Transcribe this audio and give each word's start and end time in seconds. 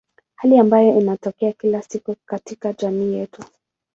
Hali 0.35 0.59
ambayo 0.59 0.99
inatokea 1.01 1.51
kila 1.53 1.81
siku 1.81 2.15
katika 2.25 2.73
jamii 2.73 3.13
yetu. 3.13 3.43